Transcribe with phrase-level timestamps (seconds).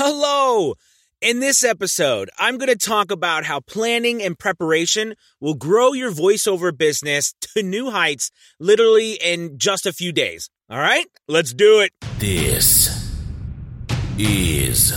[0.00, 0.74] Hello!
[1.20, 6.12] In this episode, I'm going to talk about how planning and preparation will grow your
[6.12, 8.30] voiceover business to new heights
[8.60, 10.50] literally in just a few days.
[10.70, 11.90] All right, let's do it.
[12.20, 13.12] This
[14.16, 14.92] is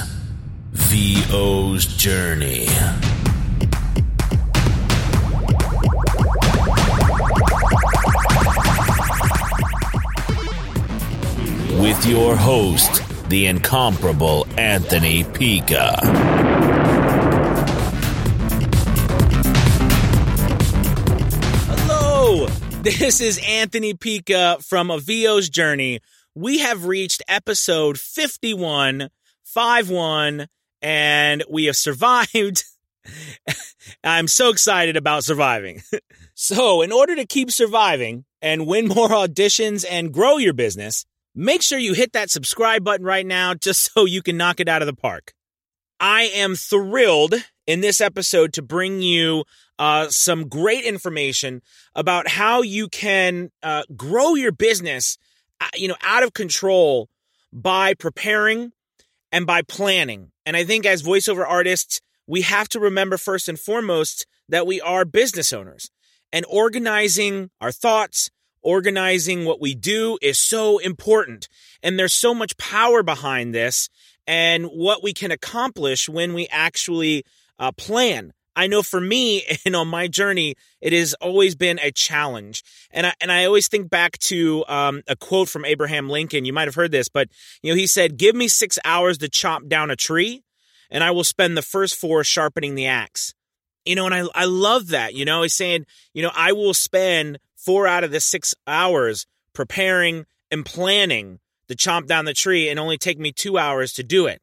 [0.71, 2.67] VO's Journey.
[11.81, 15.95] With your host, the incomparable Anthony Pica.
[21.69, 22.47] Hello,
[22.81, 26.01] this is Anthony Pica from A VO's Journey.
[26.35, 29.07] We have reached episode 51,
[29.45, 30.47] 51,
[30.81, 32.65] and we have survived.
[34.03, 35.83] I'm so excited about surviving.
[36.33, 41.61] so, in order to keep surviving and win more auditions and grow your business, make
[41.61, 44.81] sure you hit that subscribe button right now just so you can knock it out
[44.81, 45.33] of the park.
[45.99, 47.35] I am thrilled
[47.67, 49.43] in this episode to bring you
[49.77, 51.61] uh, some great information
[51.95, 55.17] about how you can uh, grow your business,
[55.59, 57.09] uh, you know, out of control
[57.53, 58.71] by preparing
[59.31, 60.31] and by planning.
[60.45, 64.81] And I think as voiceover artists, we have to remember first and foremost that we
[64.81, 65.91] are business owners
[66.33, 68.29] and organizing our thoughts,
[68.61, 71.47] organizing what we do is so important.
[71.83, 73.89] And there's so much power behind this
[74.27, 77.23] and what we can accomplish when we actually
[77.59, 78.33] uh, plan.
[78.55, 82.63] I know for me and on my journey, it has always been a challenge.
[82.91, 86.45] And I, and I always think back to um, a quote from Abraham Lincoln.
[86.45, 87.29] You might have heard this, but
[87.61, 90.43] you know, he said, give me six hours to chop down a tree
[90.91, 93.33] and I will spend the first four sharpening the axe.
[93.85, 96.75] You know, and I, I love that, you know, he's saying, you know, I will
[96.75, 102.69] spend four out of the six hours preparing and planning to chomp down the tree
[102.69, 104.41] and only take me two hours to do it.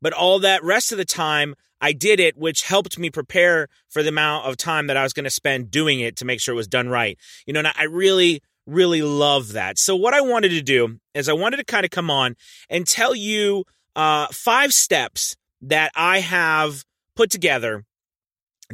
[0.00, 4.02] But all that rest of the time, I did it, which helped me prepare for
[4.02, 6.54] the amount of time that I was going to spend doing it to make sure
[6.54, 7.18] it was done right.
[7.46, 9.78] You know, and I really, really love that.
[9.78, 12.36] So, what I wanted to do is I wanted to kind of come on
[12.68, 13.64] and tell you
[13.96, 16.84] uh, five steps that I have
[17.16, 17.84] put together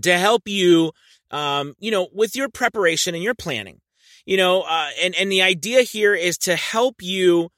[0.03, 0.93] to help you
[1.31, 3.81] um, you know, with your preparation and your planning.
[4.25, 7.51] You know, uh, and and the idea here is to help you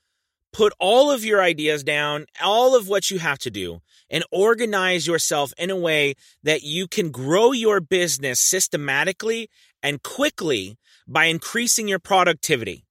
[0.52, 5.06] put all of your ideas down, all of what you have to do, and organize
[5.06, 9.48] yourself in a way that you can grow your business systematically
[9.82, 10.76] and quickly
[11.06, 12.84] by increasing your productivity.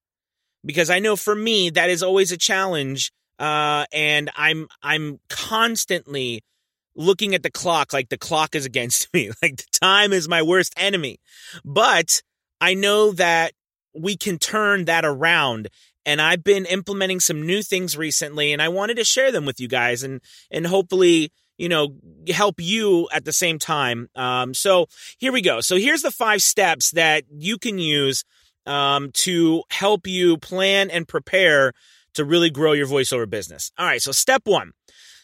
[0.64, 6.42] Because I know for me that is always a challenge, uh, and I'm I'm constantly
[6.94, 10.42] looking at the clock like the clock is against me, like the time is my
[10.42, 11.18] worst enemy.
[11.64, 12.22] But
[12.60, 13.52] I know that
[13.94, 15.68] we can turn that around
[16.06, 19.60] and I've been implementing some new things recently and I wanted to share them with
[19.60, 20.20] you guys and
[20.50, 21.96] and hopefully you know
[22.28, 24.08] help you at the same time.
[24.14, 24.86] Um, so
[25.18, 25.60] here we go.
[25.60, 28.24] So here's the five steps that you can use
[28.66, 31.72] um, to help you plan and prepare
[32.14, 33.70] to really grow your voiceover business.
[33.78, 34.02] All right.
[34.02, 34.72] So step one.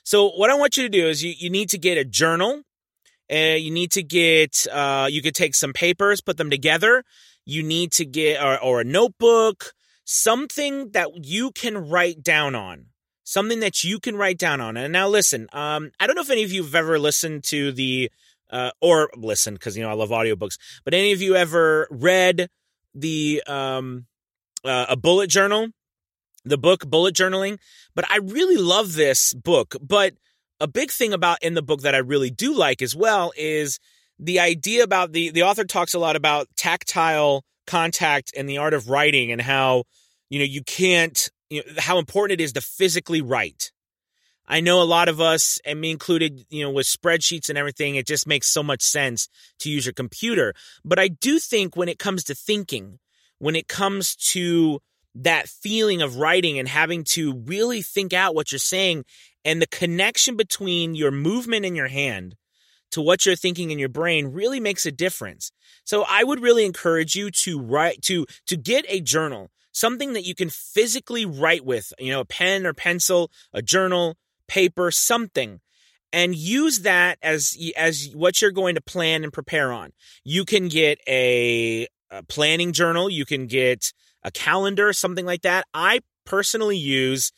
[0.07, 2.63] So what I want you to do is you, you need to get a journal.
[3.29, 7.03] and you need to get, uh, you could take some papers, put them together.
[7.45, 9.73] You need to get, or, or a notebook,
[10.05, 12.87] something that you can write down on
[13.25, 14.77] something that you can write down on.
[14.77, 17.73] And now listen, um, I don't know if any of you have ever listened to
[17.73, 18.11] the
[18.51, 22.49] uh, or listened because you know I love audiobooks, but any of you ever read
[22.95, 24.07] the um,
[24.65, 25.69] uh, a bullet journal?
[26.47, 27.59] The book Bullet Journaling.
[27.95, 29.77] But I really love this book.
[29.81, 30.15] But
[30.61, 33.79] a big thing about in the book that I really do like as well is
[34.19, 38.73] the idea about the the author talks a lot about tactile contact and the art
[38.73, 39.85] of writing and how
[40.31, 43.73] you know you can't you know how important it is to physically write.
[44.49, 47.97] I know a lot of us, and me included, you know, with spreadsheets and everything,
[47.97, 50.55] it just makes so much sense to use your computer.
[50.85, 53.01] But I do think when it comes to thinking,
[53.39, 54.81] when it comes to
[55.23, 59.05] that feeling of writing and having to really think out what you're saying
[59.45, 62.37] and the connection between your movement in your hand
[62.91, 65.51] to what you're thinking in your brain really makes a difference.
[65.85, 70.25] So I would really encourage you to write to to get a journal, something that
[70.25, 74.17] you can physically write with, you know, a pen or pencil, a journal,
[74.49, 75.61] paper, something
[76.13, 79.93] and use that as as what you're going to plan and prepare on.
[80.25, 83.93] You can get a, a planning journal, you can get
[84.27, 85.65] a calendar, something like that.
[85.73, 87.33] I personally use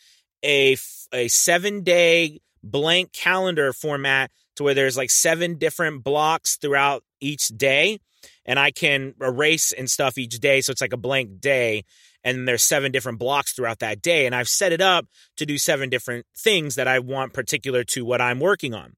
[0.44, 0.76] a
[1.12, 7.48] a seven day blank calendar format to where there's like seven different blocks throughout each
[7.48, 8.00] day,
[8.44, 11.84] and I can erase and stuff each day, so it's like a blank day.
[12.24, 14.26] and there's seven different blocks throughout that day.
[14.26, 15.06] And I've set it up
[15.36, 18.94] to do seven different things that I want particular to what I'm working on.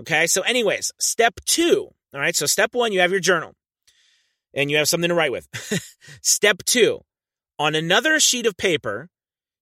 [0.00, 0.26] Okay.
[0.26, 1.88] So, anyways, step two.
[2.14, 2.36] All right.
[2.36, 3.54] So, step one, you have your journal
[4.54, 5.48] and you have something to write with.
[6.22, 7.00] step two,
[7.62, 9.08] on another sheet of paper,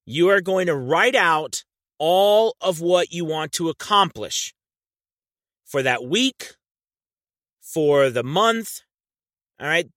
[0.07, 1.65] you are going to write out
[1.99, 4.55] all of what you want to accomplish
[5.67, 6.55] for that week,
[7.61, 8.81] for the month,
[9.61, 9.91] all right,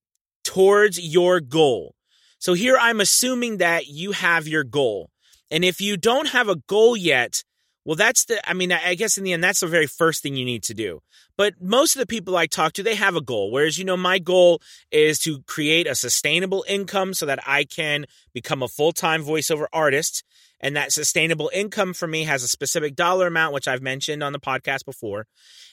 [0.43, 1.95] towards your goal.
[2.39, 5.09] So here I'm assuming that you have your goal.
[5.49, 7.45] And if you don't have a goal yet,
[7.85, 10.35] well, that's the, I mean, I guess in the end, that's the very first thing
[10.35, 11.01] you need to do.
[11.35, 13.51] But most of the people I talk to, they have a goal.
[13.51, 18.05] Whereas, you know, my goal is to create a sustainable income so that I can
[18.33, 20.23] become a full time voiceover artist.
[20.61, 24.31] And that sustainable income for me has a specific dollar amount, which I've mentioned on
[24.31, 25.27] the podcast before.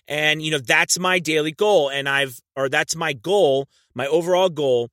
[0.09, 1.91] And, you know, that's my daily goal.
[1.91, 4.89] And I've, or that's my goal, my overall goal.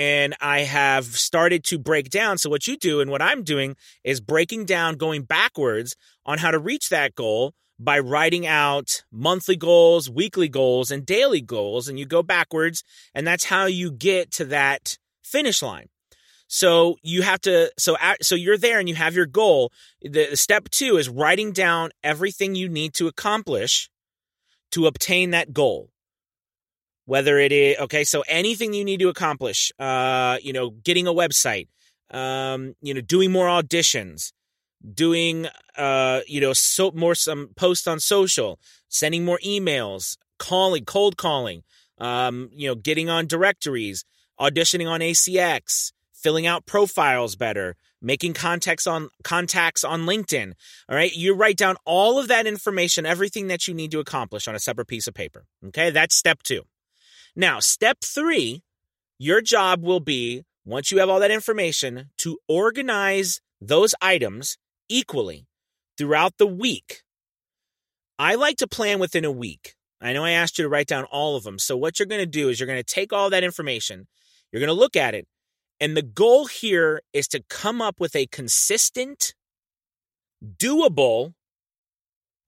[0.00, 2.38] And I have started to break down.
[2.38, 5.94] So, what you do and what I'm doing is breaking down, going backwards
[6.24, 11.42] on how to reach that goal by writing out monthly goals, weekly goals, and daily
[11.42, 11.86] goals.
[11.86, 12.82] And you go backwards.
[13.14, 15.88] And that's how you get to that finish line.
[16.48, 19.70] So you have to so so you're there and you have your goal.
[20.00, 23.90] The, step 2 is writing down everything you need to accomplish
[24.70, 25.90] to obtain that goal.
[27.10, 31.12] Whether it is okay, so anything you need to accomplish, uh, you know, getting a
[31.12, 31.66] website,
[32.12, 34.30] um, you know, doing more auditions,
[34.94, 41.16] doing uh, you know, so more some posts on social, sending more emails, calling, cold
[41.16, 41.64] calling,
[41.98, 44.04] um, you know, getting on directories,
[44.38, 50.52] auditioning on ACX, filling out profiles better, making contacts on contacts on LinkedIn.
[50.88, 51.12] All right.
[51.12, 54.60] You write down all of that information, everything that you need to accomplish on a
[54.60, 55.46] separate piece of paper.
[55.66, 55.90] Okay.
[55.90, 56.62] That's step two.
[57.36, 58.62] Now, step three,
[59.18, 64.56] your job will be once you have all that information to organize those items
[64.88, 65.46] equally
[65.96, 67.02] throughout the week.
[68.18, 69.74] I like to plan within a week.
[70.00, 71.58] I know I asked you to write down all of them.
[71.58, 74.06] So, what you're going to do is you're going to take all that information,
[74.50, 75.26] you're going to look at it,
[75.78, 79.34] and the goal here is to come up with a consistent,
[80.42, 81.34] doable,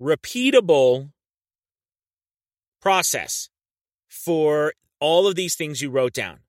[0.00, 1.10] repeatable
[2.80, 3.48] process
[4.24, 6.40] for all of these things you wrote down.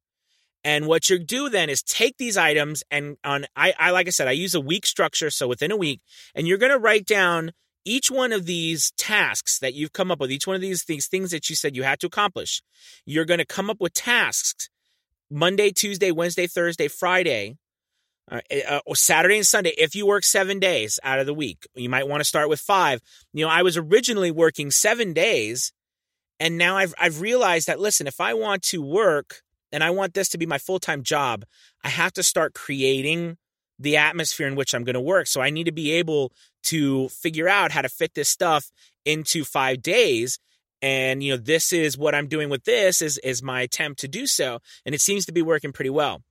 [0.63, 4.11] And what you do then is take these items and on I, I like I
[4.11, 6.01] said, I use a week structure, so within a week,
[6.35, 7.51] and you're gonna write down
[7.85, 11.07] each one of these tasks that you've come up with, each one of these things,
[11.07, 12.61] things that you said you had to accomplish.
[13.05, 14.69] You're gonna come up with tasks
[15.29, 17.57] Monday, Tuesday, Wednesday, Thursday, Friday,
[18.31, 18.39] uh,
[18.69, 19.73] uh, or Saturday and Sunday.
[19.77, 22.59] If you work seven days out of the week, you might want to start with
[22.59, 23.01] five.
[23.33, 25.73] You know, I was originally working seven days,
[26.43, 30.13] and now I've I've realized that listen, if I want to work and I want
[30.13, 31.45] this to be my full time job,
[31.85, 33.37] I have to start creating
[33.79, 35.27] the atmosphere in which I'm going to work.
[35.27, 38.71] So I need to be able to figure out how to fit this stuff
[39.05, 40.37] into five days.
[40.81, 44.09] And you know this is what i'm doing with this is is my attempt to
[44.09, 44.59] do so.
[44.85, 46.23] And it seems to be working pretty well.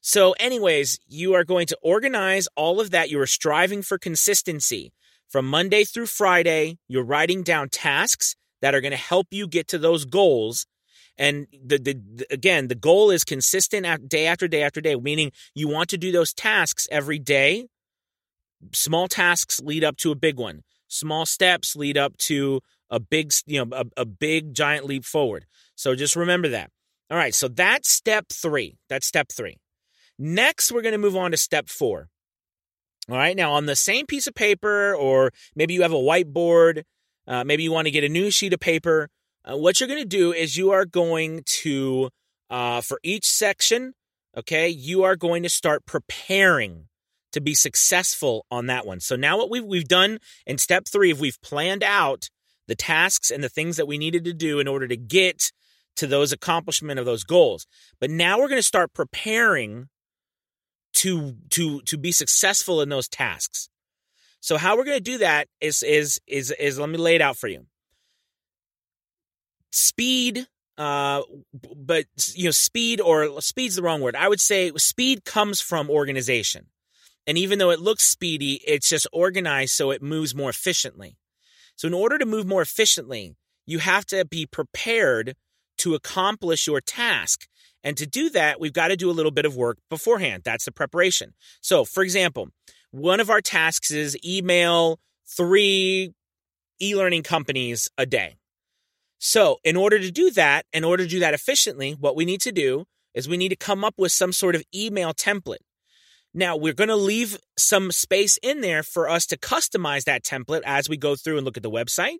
[0.00, 3.10] So anyways you are going to organize all of that.
[3.10, 4.92] You are striving for consistency.
[5.26, 8.36] From monday through friday you're writing down tasks
[8.66, 10.66] that are going to help you get to those goals
[11.18, 15.30] and the, the, the, again the goal is consistent day after day after day meaning
[15.54, 17.66] you want to do those tasks every day
[18.72, 22.60] small tasks lead up to a big one small steps lead up to
[22.90, 25.46] a big, you know, a, a big giant leap forward.
[25.74, 26.70] So just remember that.
[27.10, 27.34] All right.
[27.34, 28.76] So that's step three.
[28.88, 29.58] That's step three.
[30.18, 32.08] Next, we're going to move on to step four.
[33.08, 33.36] All right.
[33.36, 36.82] Now, on the same piece of paper, or maybe you have a whiteboard,
[37.26, 39.08] uh, maybe you want to get a new sheet of paper.
[39.44, 42.10] Uh, what you're going to do is you are going to,
[42.50, 43.94] uh, for each section,
[44.36, 46.88] okay, you are going to start preparing
[47.32, 49.00] to be successful on that one.
[49.00, 52.30] So now what we've we've done in step three, if we've planned out
[52.66, 55.52] the tasks and the things that we needed to do in order to get
[55.96, 57.66] to those accomplishment of those goals.
[58.00, 59.88] But now we're going to start preparing
[60.94, 63.68] to to to be successful in those tasks.
[64.46, 67.20] So how we're going to do that is is is is let me lay it
[67.20, 67.66] out for you.
[69.72, 70.46] Speed
[70.78, 71.22] uh
[71.74, 74.14] but you know speed or speed's the wrong word.
[74.14, 76.66] I would say speed comes from organization.
[77.26, 81.16] And even though it looks speedy, it's just organized so it moves more efficiently.
[81.74, 83.34] So, in order to move more efficiently,
[83.66, 85.34] you have to be prepared
[85.78, 87.48] to accomplish your task.
[87.82, 90.42] And to do that, we've got to do a little bit of work beforehand.
[90.44, 91.34] That's the preparation.
[91.60, 92.50] So, for example,
[92.90, 94.98] one of our tasks is email
[95.36, 96.12] three
[96.80, 98.36] e learning companies a day.
[99.18, 102.40] So, in order to do that, in order to do that efficiently, what we need
[102.42, 105.64] to do is we need to come up with some sort of email template.
[106.34, 110.60] Now, we're going to leave some space in there for us to customize that template
[110.66, 112.18] as we go through and look at the website,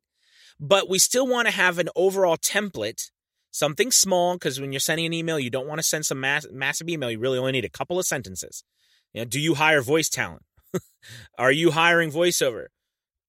[0.58, 3.10] but we still want to have an overall template,
[3.50, 6.46] something small, because when you're sending an email, you don't want to send some mass-
[6.50, 7.10] massive email.
[7.10, 8.64] You really only need a couple of sentences.
[9.12, 10.42] You know, do you hire voice talent?
[11.38, 12.66] Are you hiring voiceover?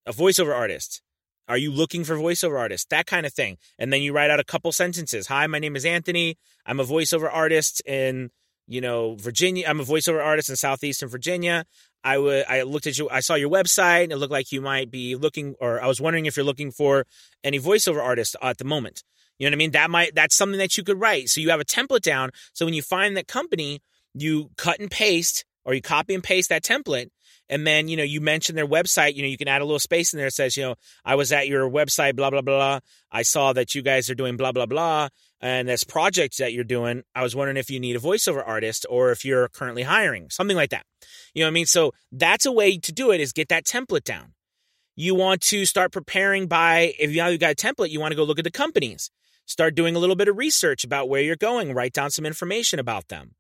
[0.06, 1.02] A voiceover artist?
[1.48, 2.88] Are you looking for voiceover artists?
[2.90, 3.58] That kind of thing.
[3.80, 5.28] And then you write out a couple sentences.
[5.28, 6.38] Hi, my name is Anthony.
[6.66, 8.32] I'm a voiceover artist in
[8.68, 9.66] you know, Virginia.
[9.68, 11.66] I'm a voiceover artist in southeastern Virginia.
[12.04, 14.62] I would I looked at you I saw your website and it looked like you
[14.62, 17.06] might be looking or I was wondering if you're looking for
[17.44, 19.04] any voiceover artists at the moment.
[19.40, 19.72] You know what I mean?
[19.72, 21.30] That might that's something that you could write.
[21.30, 22.32] So you have a template down.
[22.54, 23.80] So when you find that company,
[24.14, 27.08] you cut and paste or you copy and paste that template
[27.50, 29.80] and then, you know, you mention their website, you know, you can add a little
[29.80, 30.76] space in there that says, you know,
[31.06, 32.80] I was at your website, blah, blah, blah.
[33.12, 35.10] I saw that you guys are doing blah, blah, blah.
[35.40, 38.86] And this project that you're doing, I was wondering if you need a voiceover artist
[38.90, 40.84] or if you're currently hiring, something like that.
[41.34, 41.66] You know what I mean?
[41.68, 44.34] So that's a way to do it is get that template down.
[44.96, 48.12] You want to start preparing by, if you now you've got a template, you want
[48.14, 49.12] to go look at the companies.
[49.46, 52.80] Start doing a little bit of research about where you're going, write down some information
[52.80, 53.36] about them.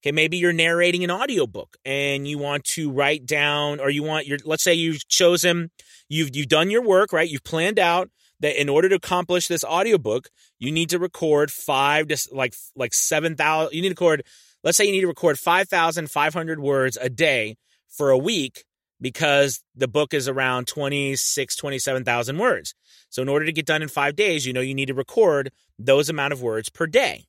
[0.00, 4.26] Okay, maybe you're narrating an audiobook and you want to write down or you want
[4.26, 5.70] your let's say you've chosen
[6.08, 7.28] you've you've done your work, right?
[7.28, 8.08] You've planned out
[8.40, 10.28] that in order to accomplish this audiobook,
[10.60, 14.22] you need to record 5 to like like 7,000 you need to record
[14.62, 17.56] let's say you need to record 5,500 words a day
[17.88, 18.64] for a week
[19.00, 22.74] because the book is around 26 27,000 words.
[23.10, 25.50] So in order to get done in 5 days, you know you need to record
[25.76, 27.24] those amount of words per day.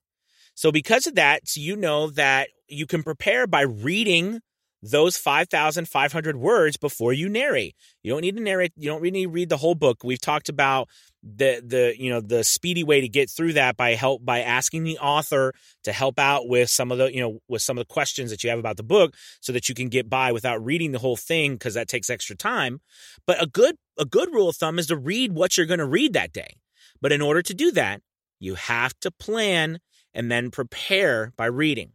[0.54, 4.42] So because of that, you know that you can prepare by reading
[4.82, 7.76] those 5,500 words before you narrate.
[8.02, 8.72] You don't need to narrate.
[8.78, 10.04] You don't really need to read the whole book.
[10.04, 10.88] We've talked about
[11.22, 14.86] the the you know the speedy way to get through that by help by asking
[14.86, 17.94] the author to help out with some of the you know with some of the
[17.94, 20.94] questions that you have about the book so that you can get by without reading
[20.94, 22.80] the whole thing because that takes extra time.
[23.28, 25.86] But a good a good rule of thumb is to read what you're going to
[25.86, 26.56] read that day.
[27.02, 28.02] But in order to do that,
[28.40, 29.80] you have to plan
[30.14, 31.92] and then prepare by reading.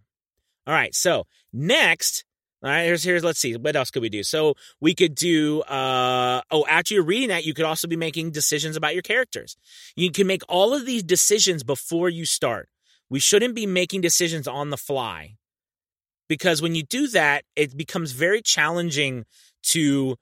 [0.67, 2.25] All right, so next,
[2.63, 4.23] all right, here's here's let's see, what else could we do?
[4.23, 8.31] So we could do uh oh, after you're reading that, you could also be making
[8.31, 9.57] decisions about your characters.
[9.97, 12.69] You can make all of these decisions before you start.
[13.11, 15.37] We shouldn't be making decisions on the fly.
[16.27, 19.27] Because when you do that, it becomes very challenging
[19.65, 20.17] to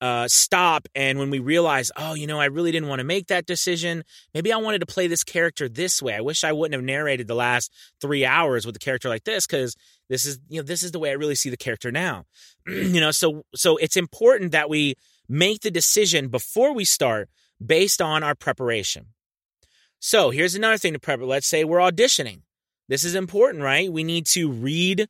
[0.00, 3.26] uh, stop and when we realize, oh, you know, I really didn't want to make
[3.28, 4.04] that decision.
[4.32, 6.14] Maybe I wanted to play this character this way.
[6.14, 9.46] I wish I wouldn't have narrated the last three hours with a character like this
[9.46, 9.74] because
[10.08, 12.24] this is, you know, this is the way I really see the character now.
[12.66, 14.94] you know, so so it's important that we
[15.28, 17.28] make the decision before we start
[17.64, 19.06] based on our preparation.
[20.00, 21.20] So here's another thing to prep.
[21.20, 22.42] Let's say we're auditioning.
[22.88, 23.92] This is important, right?
[23.92, 25.08] We need to read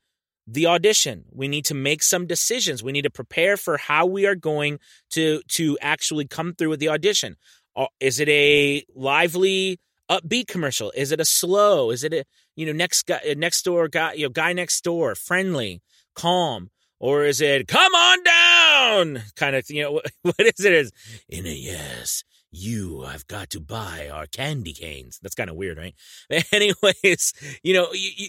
[0.51, 1.25] the audition.
[1.31, 2.83] We need to make some decisions.
[2.83, 4.79] We need to prepare for how we are going
[5.11, 7.37] to to actually come through with the audition.
[7.77, 9.79] Uh, is it a lively,
[10.11, 10.91] upbeat commercial?
[10.97, 11.91] Is it a slow?
[11.91, 12.25] Is it a
[12.57, 15.83] you know next guy uh, next door guy you know guy next door friendly,
[16.15, 16.71] calm?
[17.01, 20.93] Or is it come on down kind of you know what is it is
[21.29, 25.19] in a yes you have got to buy our candy canes.
[25.21, 25.95] That's kind of weird, right?
[26.53, 28.29] anyways, you know, you, you,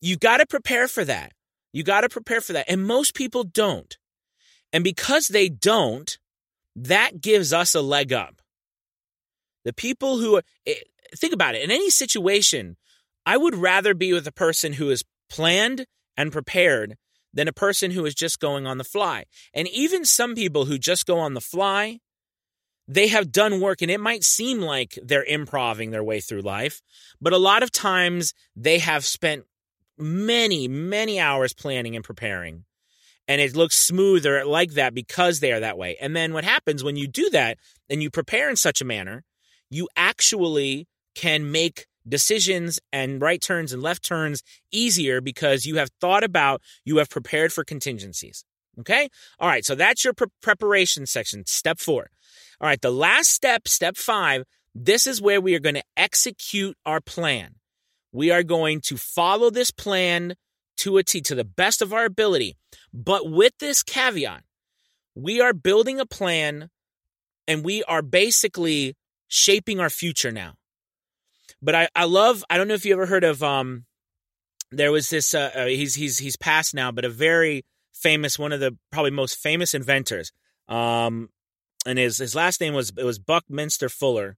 [0.00, 1.32] you got to prepare for that.
[1.72, 2.70] You got to prepare for that.
[2.70, 3.96] And most people don't.
[4.72, 6.18] And because they don't,
[6.76, 8.40] that gives us a leg up.
[9.64, 10.74] The people who are, eh,
[11.14, 12.76] think about it in any situation,
[13.26, 15.86] I would rather be with a person who is planned
[16.16, 16.96] and prepared
[17.32, 19.24] than a person who is just going on the fly.
[19.54, 22.00] And even some people who just go on the fly,
[22.88, 26.82] they have done work and it might seem like they're improving their way through life,
[27.20, 29.44] but a lot of times they have spent
[30.00, 32.64] many, many hours planning and preparing.
[33.28, 35.96] And it looks smoother like that because they are that way.
[36.00, 39.22] And then what happens when you do that and you prepare in such a manner,
[39.70, 44.42] you actually can make decisions and right turns and left turns
[44.72, 48.44] easier because you have thought about, you have prepared for contingencies.
[48.78, 49.08] Okay?
[49.38, 49.64] All right.
[49.64, 52.10] So that's your pre- preparation section, step four.
[52.60, 52.80] All right.
[52.80, 57.56] The last step, step five, this is where we are going to execute our plan.
[58.12, 60.34] We are going to follow this plan
[60.78, 62.56] to a T to the best of our ability.
[62.92, 64.42] But with this caveat,
[65.14, 66.70] we are building a plan
[67.46, 68.96] and we are basically
[69.28, 70.54] shaping our future now.
[71.62, 73.84] But I, I love, I don't know if you ever heard of, um,
[74.70, 78.52] there was this, uh, uh, he's, he's, he's passed now, but a very famous, one
[78.52, 80.32] of the probably most famous inventors.
[80.68, 81.28] Um,
[81.84, 84.36] and his, his last name was, it was Buckminster Fuller.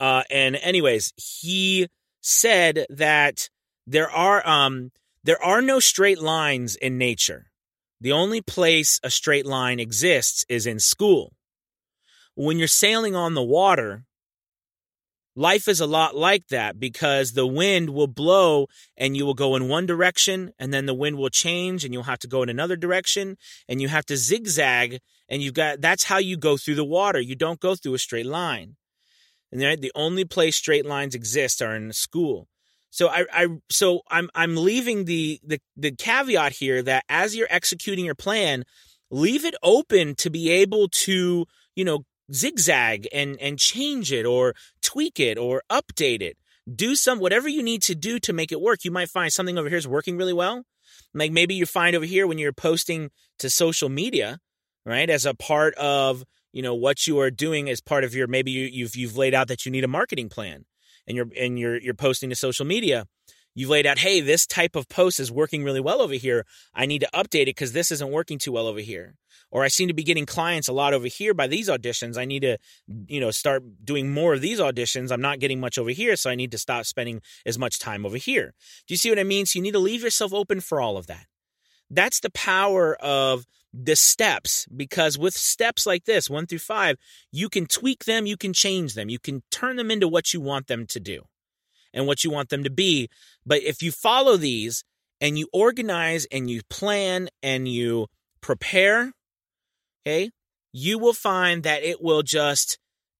[0.00, 1.88] Uh, and anyways, he,
[2.22, 3.50] said that
[3.86, 4.92] there are um
[5.24, 7.50] there are no straight lines in nature.
[8.00, 11.34] The only place a straight line exists is in school.
[12.34, 14.04] When you're sailing on the water,
[15.36, 19.54] life is a lot like that because the wind will blow and you will go
[19.54, 22.48] in one direction and then the wind will change and you'll have to go in
[22.48, 23.36] another direction
[23.68, 24.98] and you have to zigzag
[25.28, 27.20] and you've got that's how you go through the water.
[27.20, 28.76] You don't go through a straight line.
[29.52, 32.48] And the only place straight lines exist are in school.
[32.90, 37.48] So I, I so I'm I'm leaving the, the the caveat here that as you're
[37.50, 38.64] executing your plan,
[39.10, 44.54] leave it open to be able to, you know, zigzag and and change it or
[44.82, 46.36] tweak it or update it.
[46.72, 48.84] Do some whatever you need to do to make it work.
[48.84, 50.64] You might find something over here is working really well.
[51.14, 54.38] Like maybe you find over here when you're posting to social media,
[54.84, 58.26] right, as a part of you know what you are doing as part of your
[58.26, 60.64] maybe you, you've you've laid out that you need a marketing plan
[61.06, 63.06] and you're and you're you're posting to social media.
[63.54, 66.44] You've laid out hey this type of post is working really well over here.
[66.74, 69.16] I need to update it because this isn't working too well over here.
[69.50, 72.16] Or i seem to be getting clients a lot over here by these auditions.
[72.16, 72.58] I need to
[73.06, 75.12] you know start doing more of these auditions.
[75.12, 78.06] I'm not getting much over here so i need to stop spending as much time
[78.06, 78.54] over here.
[78.86, 79.46] Do you see what i mean?
[79.46, 81.26] So you need to leave yourself open for all of that.
[81.90, 86.96] That's the power of the steps because with steps like this, one through five,
[87.30, 90.40] you can tweak them, you can change them, you can turn them into what you
[90.40, 91.22] want them to do
[91.92, 93.08] and what you want them to be.
[93.46, 94.84] But if you follow these
[95.20, 98.08] and you organize and you plan and you
[98.40, 99.12] prepare,
[100.06, 100.30] okay,
[100.72, 102.78] you will find that it will just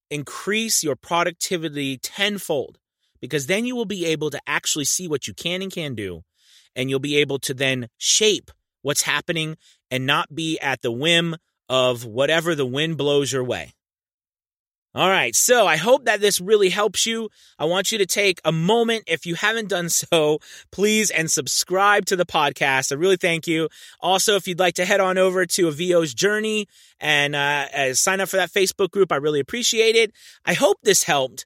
[0.09, 2.77] increase your productivity tenfold
[3.21, 6.21] because then you will be able to actually see what you can and can do
[6.75, 9.57] and you'll be able to then shape what's happening
[9.93, 11.35] and not be at the whim
[11.69, 13.71] of whatever the wind blows your way.
[14.95, 17.29] All right, so I hope that this really helps you.
[17.59, 20.39] I want you to take a moment, if you haven't done so,
[20.71, 22.91] please and subscribe to the podcast.
[22.91, 23.69] I really thank you.
[23.99, 26.67] Also, if you'd like to head on over to a VO's Journey
[26.99, 30.11] and uh, uh, sign up for that Facebook group, I really appreciate it.
[30.43, 31.45] I hope this helped.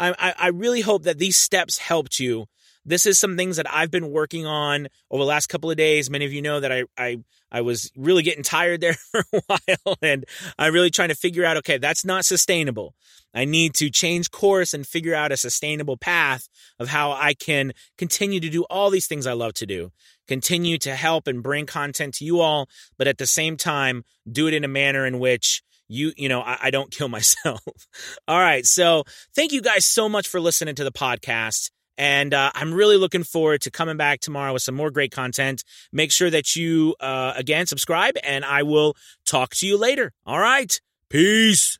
[0.00, 2.46] I, I, I really hope that these steps helped you
[2.84, 6.10] this is some things that I've been working on over the last couple of days.
[6.10, 7.18] Many of you know that I I
[7.50, 10.24] I was really getting tired there for a while and
[10.58, 12.94] I'm really trying to figure out okay, that's not sustainable.
[13.34, 17.72] I need to change course and figure out a sustainable path of how I can
[17.98, 19.90] continue to do all these things I love to do.
[20.28, 24.46] Continue to help and bring content to you all, but at the same time, do
[24.46, 27.60] it in a manner in which you you know I, I, don't kill myself
[28.26, 32.50] all right so thank you guys so much for listening to the podcast and uh,
[32.54, 35.64] I'm really looking forward to coming back tomorrow with some more great content.
[35.92, 40.12] Make sure that you, uh, again, subscribe, and I will talk to you later.
[40.26, 40.80] All right.
[41.08, 41.78] Peace.